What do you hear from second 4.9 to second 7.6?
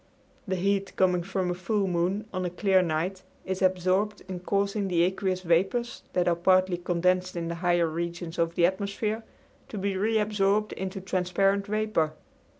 aqueous vapors that are partly condensed in the